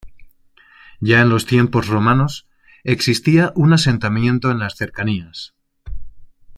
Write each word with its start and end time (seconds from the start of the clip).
Ya 0.99 1.21
en 1.21 1.29
los 1.29 1.45
tiempos 1.45 1.85
romanos, 1.87 2.47
existía 2.83 3.53
un 3.55 3.71
asentamiento 3.73 4.49
en 4.49 4.57
las 4.57 4.73
cercanías. 4.75 5.53